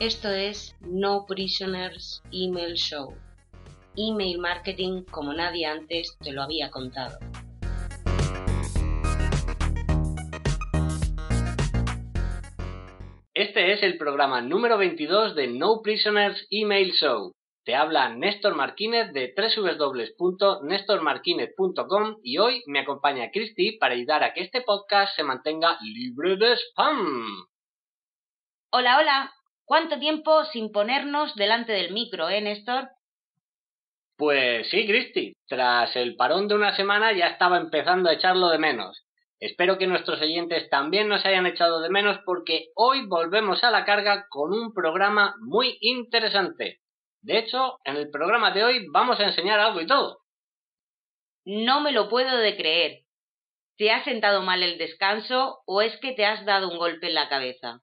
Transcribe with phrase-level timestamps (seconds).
[0.00, 3.16] Esto es No Prisoners Email Show.
[3.96, 7.18] Email marketing como nadie antes te lo había contado.
[13.34, 17.32] Este es el programa número 22 de No Prisoners Email Show.
[17.64, 24.42] Te habla Néstor Marquínez de www.nestormarquinez.com y hoy me acompaña Cristi para ayudar a que
[24.42, 27.48] este podcast se mantenga libre de spam.
[28.70, 29.32] Hola, hola.
[29.68, 32.88] ¿Cuánto tiempo sin ponernos delante del micro, eh, Néstor?
[34.16, 35.34] Pues sí, Cristi.
[35.46, 39.04] Tras el parón de una semana ya estaba empezando a echarlo de menos.
[39.38, 43.84] Espero que nuestros oyentes también nos hayan echado de menos porque hoy volvemos a la
[43.84, 46.78] carga con un programa muy interesante.
[47.20, 50.20] De hecho, en el programa de hoy vamos a enseñar algo y todo.
[51.44, 53.00] No me lo puedo de creer.
[53.76, 57.14] ¿Te ha sentado mal el descanso o es que te has dado un golpe en
[57.14, 57.82] la cabeza?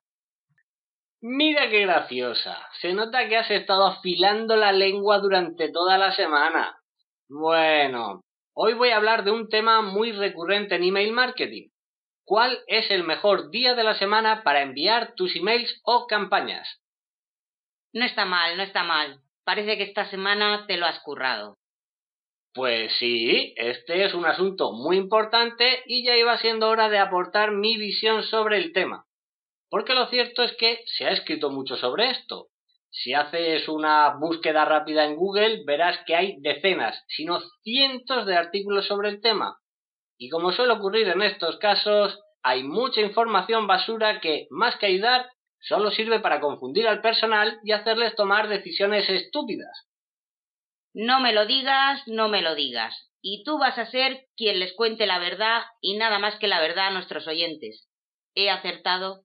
[1.28, 2.56] Mira qué graciosa.
[2.81, 6.78] Se nota que has estado afilando la lengua durante toda la semana.
[7.28, 8.22] Bueno,
[8.54, 11.70] hoy voy a hablar de un tema muy recurrente en email marketing.
[12.26, 16.80] ¿Cuál es el mejor día de la semana para enviar tus emails o campañas?
[17.92, 19.20] No está mal, no está mal.
[19.44, 21.58] Parece que esta semana te lo has currado.
[22.53, 27.52] Pues sí, este es un asunto muy importante y ya iba siendo hora de aportar
[27.52, 29.08] mi visión sobre el tema.
[29.70, 32.48] Porque lo cierto es que se ha escrito mucho sobre esto.
[32.92, 38.38] Si haces una búsqueda rápida en Google, verás que hay decenas, si no cientos de
[38.38, 39.58] artículos sobre el tema.
[40.18, 45.30] Y como suele ocurrir en estos casos, hay mucha información basura que, más que ayudar,
[45.60, 49.90] solo sirve para confundir al personal y hacerles tomar decisiones estúpidas.
[50.94, 53.12] No me lo digas, no me lo digas.
[53.22, 56.62] Y tú vas a ser quien les cuente la verdad y nada más que la
[56.62, 57.90] verdad a nuestros oyentes.
[58.36, 59.25] ¿He acertado?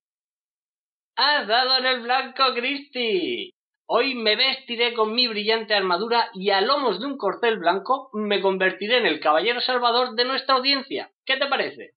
[1.22, 3.52] ¡Has dado en el blanco, Christy!
[3.84, 8.40] Hoy me vestiré con mi brillante armadura y a lomos de un corcel blanco me
[8.40, 11.10] convertiré en el caballero salvador de nuestra audiencia.
[11.26, 11.90] ¿Qué te parece?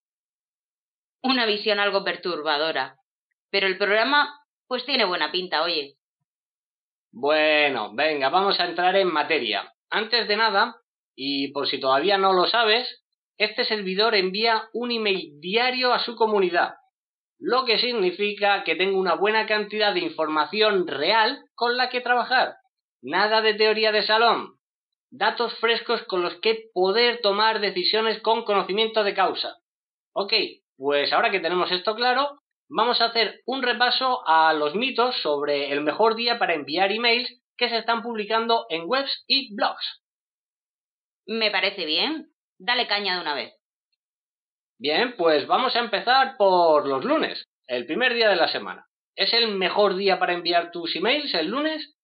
[1.22, 2.98] Una visión algo perturbadora.
[3.50, 5.96] Pero el programa, pues tiene buena pinta, oye.
[7.14, 9.74] Bueno, venga, vamos a entrar en materia.
[9.90, 10.76] Antes de nada,
[11.16, 13.06] y por si todavía no lo sabes,
[13.38, 16.74] este servidor envía un email diario a su comunidad
[17.46, 22.56] lo que significa que tengo una buena cantidad de información real con la que trabajar.
[23.02, 24.60] Nada de teoría de salón.
[25.12, 29.58] Datos frescos con los que poder tomar decisiones con conocimiento de causa.
[30.14, 30.32] Ok,
[30.78, 32.40] pues ahora que tenemos esto claro,
[32.70, 37.30] vamos a hacer un repaso a los mitos sobre el mejor día para enviar emails
[37.58, 40.02] que se están publicando en webs y blogs.
[41.28, 42.30] Me parece bien.
[42.58, 43.54] Dale caña de una vez.
[44.80, 48.86] Bien, pues vamos a empezar por los lunes, el primer día de la semana.
[49.16, 51.96] ¿Es el mejor día para enviar tus emails el lunes?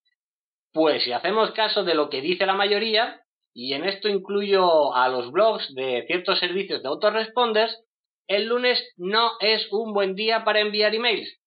[0.71, 3.21] Pues si hacemos caso de lo que dice la mayoría,
[3.53, 7.75] y en esto incluyo a los blogs de ciertos servicios de autoresponders,
[8.27, 11.39] el lunes no es un buen día para enviar emails.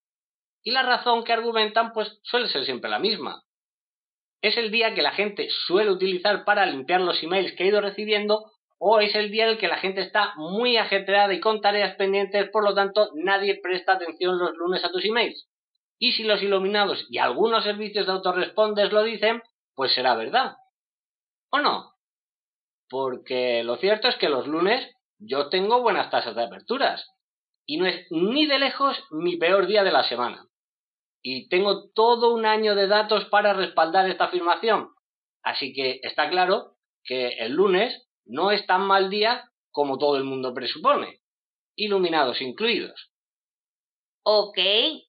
[0.64, 3.42] Y la razón que argumentan pues suele ser siempre la misma.
[4.42, 7.80] Es el día que la gente suele utilizar para limpiar los emails que ha ido
[7.80, 8.51] recibiendo
[8.84, 11.94] o es el día en el que la gente está muy ajetreada y con tareas
[11.94, 15.48] pendientes, por lo tanto nadie presta atención los lunes a tus emails.
[16.00, 19.40] Y si los iluminados y algunos servicios de autoresponders lo dicen,
[19.76, 20.56] pues será verdad.
[21.50, 21.92] ¿O no?
[22.90, 24.84] Porque lo cierto es que los lunes
[25.20, 27.08] yo tengo buenas tasas de aperturas.
[27.64, 30.48] Y no es ni de lejos mi peor día de la semana.
[31.22, 34.88] Y tengo todo un año de datos para respaldar esta afirmación.
[35.44, 40.24] Así que está claro que el lunes no es tan mal día como todo el
[40.24, 41.20] mundo presupone,
[41.76, 43.10] iluminados incluidos.
[44.24, 44.58] Ok,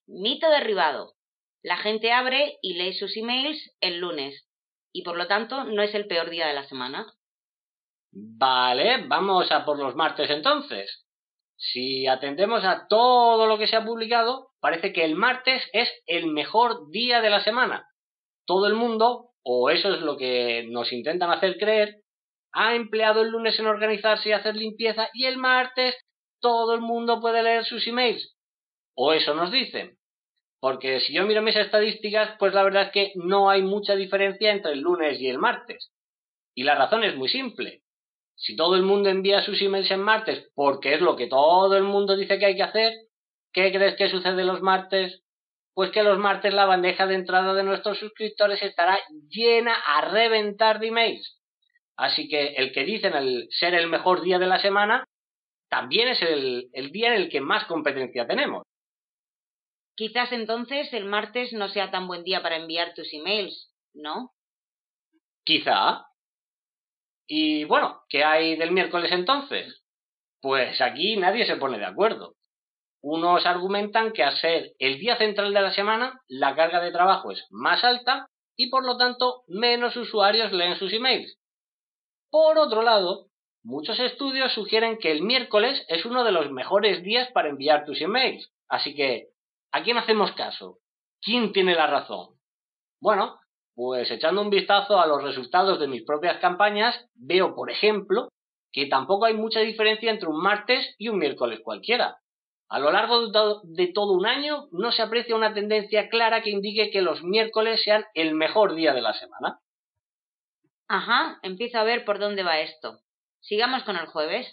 [0.06, 1.14] mito derribado.
[1.62, 4.46] La gente abre y lee sus emails el lunes,
[4.92, 7.06] y por lo tanto no es el peor día de la semana.
[8.12, 11.04] Vale, vamos a por los martes entonces.
[11.56, 16.26] Si atendemos a todo lo que se ha publicado, parece que el martes es el
[16.26, 17.88] mejor día de la semana.
[18.46, 22.03] Todo el mundo, o eso es lo que nos intentan hacer creer,
[22.54, 25.94] ha empleado el lunes en organizarse y hacer limpieza y el martes
[26.40, 28.36] todo el mundo puede leer sus emails.
[28.94, 29.98] O eso nos dicen.
[30.60, 34.50] Porque si yo miro mis estadísticas, pues la verdad es que no hay mucha diferencia
[34.50, 35.92] entre el lunes y el martes.
[36.54, 37.82] Y la razón es muy simple.
[38.36, 41.82] Si todo el mundo envía sus emails en martes porque es lo que todo el
[41.82, 42.92] mundo dice que hay que hacer,
[43.52, 45.22] ¿qué crees que sucede los martes?
[45.74, 48.98] Pues que los martes la bandeja de entrada de nuestros suscriptores estará
[49.28, 51.40] llena a reventar de emails.
[51.96, 55.06] Así que el que dicen el ser el mejor día de la semana,
[55.68, 58.64] también es el, el día en el que más competencia tenemos.
[59.96, 64.32] Quizás entonces el martes no sea tan buen día para enviar tus emails, ¿no?
[65.44, 66.06] Quizá.
[67.26, 69.84] Y bueno, ¿qué hay del miércoles entonces?
[70.40, 72.34] Pues aquí nadie se pone de acuerdo.
[73.00, 77.30] Unos argumentan que al ser el día central de la semana, la carga de trabajo
[77.30, 78.26] es más alta
[78.56, 81.38] y por lo tanto menos usuarios leen sus emails.
[82.34, 83.28] Por otro lado,
[83.62, 88.00] muchos estudios sugieren que el miércoles es uno de los mejores días para enviar tus
[88.00, 88.52] emails.
[88.68, 89.28] Así que,
[89.70, 90.78] ¿a quién hacemos caso?
[91.22, 92.30] ¿Quién tiene la razón?
[93.00, 93.38] Bueno,
[93.76, 98.30] pues echando un vistazo a los resultados de mis propias campañas, veo, por ejemplo,
[98.72, 102.18] que tampoco hay mucha diferencia entre un martes y un miércoles cualquiera.
[102.68, 103.28] A lo largo
[103.62, 107.80] de todo un año no se aprecia una tendencia clara que indique que los miércoles
[107.84, 109.60] sean el mejor día de la semana.
[110.88, 113.00] Ajá, empiezo a ver por dónde va esto.
[113.40, 114.50] Sigamos con el jueves.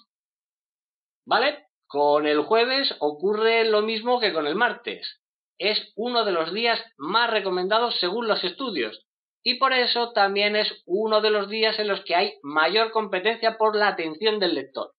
[1.25, 5.21] Vale, con el jueves ocurre lo mismo que con el martes.
[5.57, 9.05] Es uno de los días más recomendados según los estudios,
[9.43, 13.57] y por eso también es uno de los días en los que hay mayor competencia
[13.57, 14.93] por la atención del lector.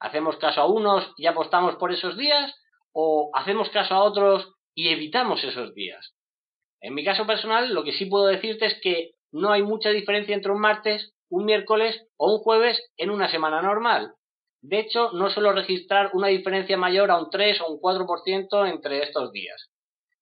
[0.00, 2.52] ¿Hacemos caso a unos y apostamos por esos días?
[2.92, 6.14] ¿O hacemos caso a otros y evitamos esos días?
[6.80, 10.34] En mi caso personal, lo que sí puedo decirte es que no hay mucha diferencia
[10.34, 14.14] entre un martes, un miércoles o un jueves en una semana normal.
[14.60, 19.02] De hecho, no suelo registrar una diferencia mayor a un 3 o un 4% entre
[19.02, 19.70] estos días.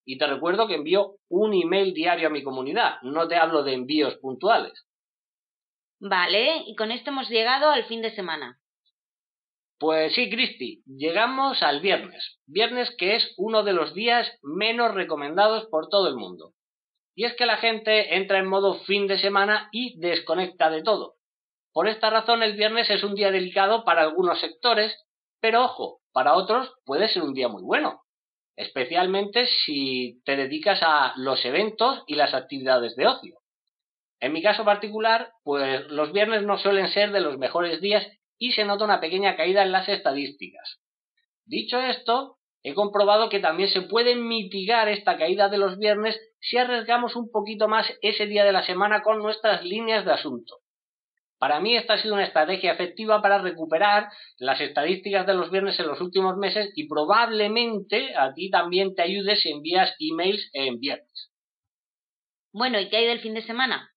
[0.06, 3.74] Y te recuerdo que envío un email diario a mi comunidad, no te hablo de
[3.74, 4.86] envíos puntuales.
[6.00, 8.58] Vale, y con esto hemos llegado al fin de semana.
[9.78, 12.38] Pues sí, Cristi, llegamos al viernes.
[12.46, 16.54] Viernes que es uno de los días menos recomendados por todo el mundo.
[17.14, 21.16] Y es que la gente entra en modo fin de semana y desconecta de todo.
[21.72, 24.96] Por esta razón el viernes es un día delicado para algunos sectores,
[25.40, 28.02] pero ojo, para otros puede ser un día muy bueno,
[28.56, 33.38] especialmente si te dedicas a los eventos y las actividades de ocio.
[34.20, 38.06] En mi caso particular, pues los viernes no suelen ser de los mejores días
[38.38, 40.80] y se nota una pequeña caída en las estadísticas.
[41.46, 46.56] Dicho esto, he comprobado que también se puede mitigar esta caída de los viernes si
[46.56, 50.58] arriesgamos un poquito más ese día de la semana con nuestras líneas de asunto.
[51.38, 55.80] Para mí esta ha sido una estrategia efectiva para recuperar las estadísticas de los viernes
[55.80, 60.78] en los últimos meses y probablemente a ti también te ayude si envías emails en
[60.78, 61.30] viernes.
[62.52, 63.90] Bueno, ¿y qué hay del fin de semana?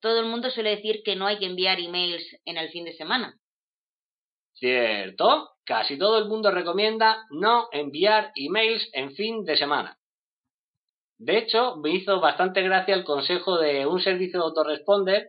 [0.00, 2.92] Todo el mundo suele decir que no hay que enviar emails en el fin de
[2.92, 3.38] semana.
[4.54, 9.98] Cierto, casi todo el mundo recomienda no enviar emails en fin de semana.
[11.24, 15.28] De hecho, me hizo bastante gracia el consejo de un servicio de autoresponder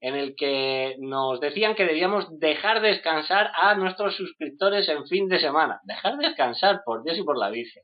[0.00, 5.40] en el que nos decían que debíamos dejar descansar a nuestros suscriptores en fin de
[5.40, 5.80] semana.
[5.82, 7.82] Dejar descansar, por Dios y por la Virgen.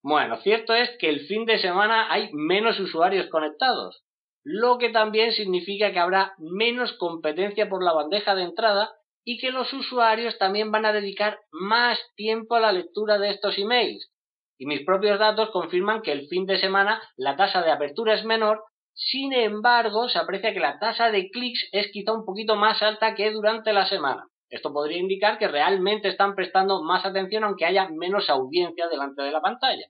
[0.00, 4.04] Bueno, cierto es que el fin de semana hay menos usuarios conectados,
[4.44, 8.92] lo que también significa que habrá menos competencia por la bandeja de entrada
[9.24, 13.58] y que los usuarios también van a dedicar más tiempo a la lectura de estos
[13.58, 14.08] emails.
[14.58, 18.24] Y mis propios datos confirman que el fin de semana la tasa de apertura es
[18.24, 18.62] menor,
[18.94, 23.14] sin embargo se aprecia que la tasa de clics es quizá un poquito más alta
[23.14, 24.26] que durante la semana.
[24.48, 29.32] Esto podría indicar que realmente están prestando más atención aunque haya menos audiencia delante de
[29.32, 29.86] la pantalla.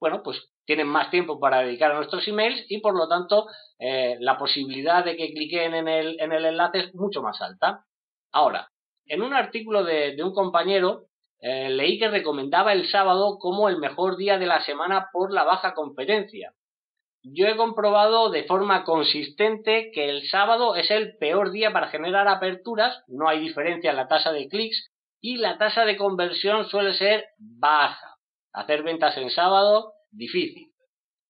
[0.00, 3.46] Bueno, pues tienen más tiempo para dedicar a nuestros emails y por lo tanto
[3.78, 7.84] eh, la posibilidad de que cliquen en el, en el enlace es mucho más alta.
[8.32, 8.68] Ahora,
[9.06, 11.06] en un artículo de, un compañero
[11.42, 15.42] eh, leí que recomendaba el sábado como el mejor día de la semana por la
[15.42, 16.54] baja competencia.
[17.24, 22.28] Yo he comprobado de forma consistente que el sábado es el peor día para generar
[22.28, 26.94] aperturas, no hay diferencia en la tasa de clics y la tasa de conversión suele
[26.94, 28.16] ser baja.
[28.52, 30.71] Hacer ventas en sábado, difícil.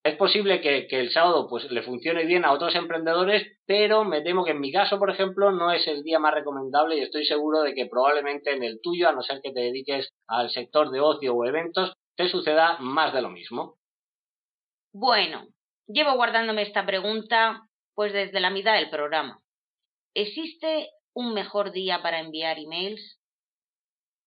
[0.04, 4.44] Es posible que, el sábado pues le funcione bien a otros emprendedores, pero me temo
[4.44, 7.62] que en mi caso, por ejemplo, no es el día más recomendable y estoy seguro
[7.62, 11.00] de que probablemente en el tuyo, a no ser que te dediques al sector de
[11.00, 13.76] ocio o eventos, te suceda más de lo mismo.
[14.92, 15.46] Bueno,
[15.86, 17.62] llevo guardándome esta pregunta
[17.94, 19.38] pues desde la mitad del programa.
[20.14, 23.20] ¿Existe un mejor día para enviar emails?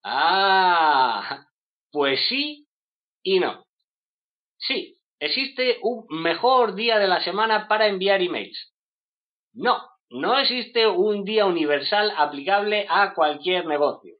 [0.03, 1.47] Ah,
[1.91, 2.67] pues sí
[3.23, 3.65] y no.
[4.57, 8.75] Sí, ¿Existe un mejor día de la semana para enviar emails?
[9.53, 14.17] No, no existe un día universal aplicable a cualquier negocio.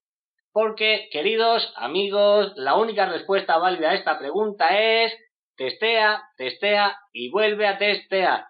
[0.52, 5.14] Porque, queridos amigos, la única respuesta válida a esta pregunta es
[5.56, 8.48] testea, testea y vuelve a testear.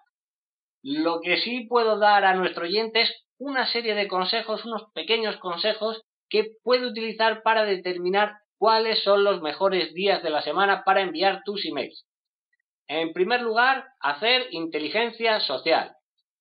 [0.82, 5.36] Lo que sí puedo dar a nuestro oyente es una serie de consejos, unos pequeños
[5.36, 11.02] consejos que puede utilizar para determinar cuáles son los mejores días de la semana para
[11.02, 12.05] enviar tus emails.
[12.88, 15.92] En primer lugar, hacer inteligencia social.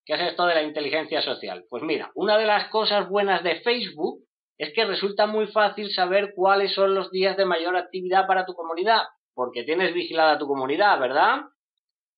[0.06, 1.66] ¿Qué es esto de la inteligencia social?
[1.70, 4.20] Pues mira, una de las cosas buenas de Facebook
[4.58, 8.54] es que resulta muy fácil saber cuáles son los días de mayor actividad para tu
[8.54, 9.02] comunidad,
[9.34, 11.42] porque tienes vigilada tu comunidad, ¿verdad?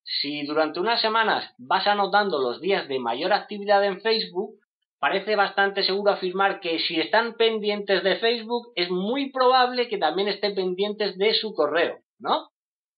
[0.03, 4.55] Si durante unas semanas vas anotando los días de mayor actividad en Facebook,
[4.99, 10.27] parece bastante seguro afirmar que si están pendientes de Facebook, es muy probable que también
[10.27, 12.49] estén pendientes de su correo, ¿no?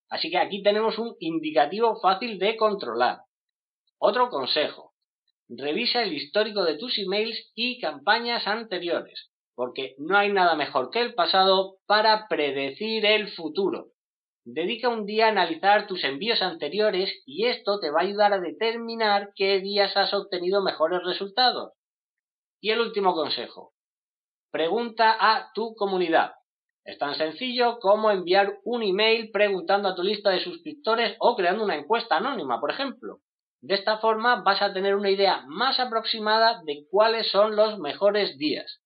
[0.10, 3.20] Así que aquí tenemos un indicativo fácil de controlar.
[4.00, 4.94] Otro consejo.
[5.48, 11.02] Revisa el histórico de tus emails y campañas anteriores, porque no hay nada mejor que
[11.02, 13.88] el pasado para predecir el futuro.
[14.46, 18.40] Dedica un día a analizar tus envíos anteriores y esto te va a ayudar a
[18.40, 21.74] determinar qué días has obtenido mejores resultados.
[22.62, 23.74] Y el último consejo.
[24.52, 26.34] Pregunta a tu comunidad.
[26.84, 31.64] Es tan sencillo como enviar un email preguntando a tu lista de suscriptores o creando
[31.64, 33.20] una encuesta anónima, por ejemplo.
[33.62, 38.38] De esta forma vas a tener una idea más aproximada de cuáles son los mejores
[38.38, 38.82] días.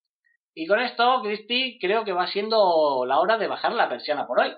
[0.55, 4.39] Y con esto, Cristi, creo que va siendo la hora de bajar la persiana por
[4.39, 4.53] hoy.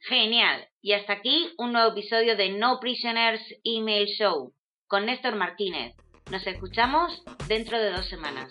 [0.00, 0.66] Genial.
[0.80, 4.54] Y hasta aquí un nuevo episodio de No Prisoners Email Show
[4.86, 5.94] con Néstor Martínez.
[6.30, 8.50] Nos escuchamos dentro de dos semanas.